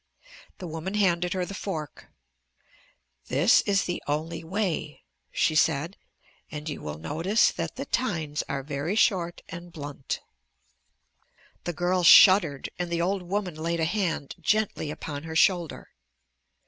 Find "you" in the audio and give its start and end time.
6.67-6.81